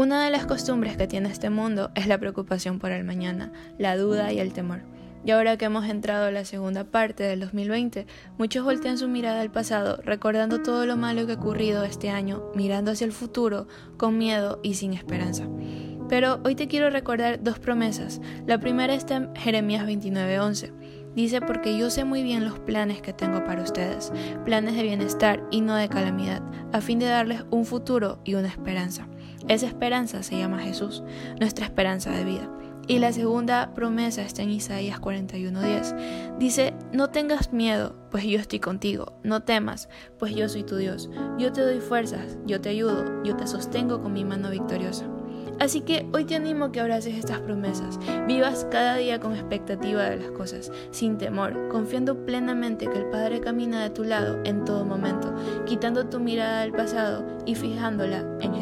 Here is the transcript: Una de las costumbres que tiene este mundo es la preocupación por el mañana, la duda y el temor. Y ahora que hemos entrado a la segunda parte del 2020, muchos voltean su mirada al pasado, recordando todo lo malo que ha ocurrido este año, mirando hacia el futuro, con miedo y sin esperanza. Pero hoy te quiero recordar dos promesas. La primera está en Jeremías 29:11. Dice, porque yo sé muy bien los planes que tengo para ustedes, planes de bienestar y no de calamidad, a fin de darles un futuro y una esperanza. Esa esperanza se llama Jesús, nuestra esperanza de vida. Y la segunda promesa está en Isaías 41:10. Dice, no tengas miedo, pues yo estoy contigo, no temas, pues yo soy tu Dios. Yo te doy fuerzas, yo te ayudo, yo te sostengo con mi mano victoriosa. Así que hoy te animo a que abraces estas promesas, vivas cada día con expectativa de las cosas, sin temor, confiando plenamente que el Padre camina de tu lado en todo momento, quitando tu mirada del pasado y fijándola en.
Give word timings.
Una 0.00 0.24
de 0.24 0.30
las 0.30 0.46
costumbres 0.46 0.96
que 0.96 1.08
tiene 1.08 1.28
este 1.28 1.50
mundo 1.50 1.90
es 1.96 2.06
la 2.06 2.18
preocupación 2.18 2.78
por 2.78 2.92
el 2.92 3.02
mañana, 3.02 3.50
la 3.78 3.96
duda 3.96 4.32
y 4.32 4.38
el 4.38 4.52
temor. 4.52 4.82
Y 5.24 5.32
ahora 5.32 5.56
que 5.56 5.64
hemos 5.64 5.86
entrado 5.86 6.26
a 6.26 6.30
la 6.30 6.44
segunda 6.44 6.84
parte 6.84 7.24
del 7.24 7.40
2020, 7.40 8.06
muchos 8.38 8.64
voltean 8.64 8.96
su 8.96 9.08
mirada 9.08 9.40
al 9.40 9.50
pasado, 9.50 10.00
recordando 10.04 10.62
todo 10.62 10.86
lo 10.86 10.96
malo 10.96 11.26
que 11.26 11.32
ha 11.32 11.34
ocurrido 11.34 11.82
este 11.82 12.10
año, 12.10 12.44
mirando 12.54 12.92
hacia 12.92 13.06
el 13.06 13.12
futuro, 13.12 13.66
con 13.96 14.16
miedo 14.18 14.60
y 14.62 14.74
sin 14.74 14.94
esperanza. 14.94 15.48
Pero 16.08 16.38
hoy 16.44 16.54
te 16.54 16.68
quiero 16.68 16.90
recordar 16.90 17.42
dos 17.42 17.58
promesas. 17.58 18.20
La 18.46 18.60
primera 18.60 18.94
está 18.94 19.16
en 19.16 19.34
Jeremías 19.34 19.84
29:11. 19.84 20.72
Dice, 21.16 21.40
porque 21.40 21.76
yo 21.76 21.90
sé 21.90 22.04
muy 22.04 22.22
bien 22.22 22.44
los 22.44 22.60
planes 22.60 23.02
que 23.02 23.12
tengo 23.12 23.42
para 23.44 23.64
ustedes, 23.64 24.12
planes 24.44 24.76
de 24.76 24.84
bienestar 24.84 25.42
y 25.50 25.60
no 25.60 25.74
de 25.74 25.88
calamidad, 25.88 26.40
a 26.72 26.80
fin 26.80 27.00
de 27.00 27.06
darles 27.06 27.44
un 27.50 27.64
futuro 27.64 28.20
y 28.22 28.36
una 28.36 28.46
esperanza. 28.46 29.08
Esa 29.46 29.66
esperanza 29.66 30.22
se 30.22 30.36
llama 30.36 30.60
Jesús, 30.60 31.02
nuestra 31.38 31.64
esperanza 31.64 32.10
de 32.10 32.24
vida. 32.24 32.50
Y 32.88 32.98
la 33.00 33.12
segunda 33.12 33.74
promesa 33.74 34.22
está 34.22 34.42
en 34.42 34.50
Isaías 34.50 34.98
41:10. 34.98 36.38
Dice, 36.38 36.74
no 36.92 37.10
tengas 37.10 37.52
miedo, 37.52 37.94
pues 38.10 38.24
yo 38.24 38.38
estoy 38.38 38.60
contigo, 38.60 39.12
no 39.22 39.42
temas, 39.42 39.90
pues 40.18 40.34
yo 40.34 40.48
soy 40.48 40.64
tu 40.64 40.76
Dios. 40.76 41.10
Yo 41.38 41.52
te 41.52 41.60
doy 41.60 41.80
fuerzas, 41.80 42.38
yo 42.46 42.60
te 42.62 42.70
ayudo, 42.70 43.22
yo 43.24 43.36
te 43.36 43.46
sostengo 43.46 44.02
con 44.02 44.14
mi 44.14 44.24
mano 44.24 44.50
victoriosa. 44.50 45.04
Así 45.60 45.80
que 45.80 46.06
hoy 46.12 46.24
te 46.24 46.36
animo 46.36 46.66
a 46.66 46.72
que 46.72 46.80
abraces 46.80 47.16
estas 47.16 47.40
promesas, 47.40 47.98
vivas 48.28 48.66
cada 48.70 48.94
día 48.96 49.18
con 49.18 49.34
expectativa 49.34 50.04
de 50.04 50.16
las 50.16 50.30
cosas, 50.30 50.70
sin 50.92 51.18
temor, 51.18 51.68
confiando 51.68 52.24
plenamente 52.24 52.88
que 52.88 52.98
el 52.98 53.10
Padre 53.10 53.40
camina 53.40 53.82
de 53.82 53.90
tu 53.90 54.04
lado 54.04 54.38
en 54.44 54.64
todo 54.64 54.84
momento, 54.84 55.34
quitando 55.66 56.06
tu 56.06 56.20
mirada 56.20 56.60
del 56.60 56.72
pasado 56.72 57.26
y 57.44 57.54
fijándola 57.54 58.24
en. 58.40 58.57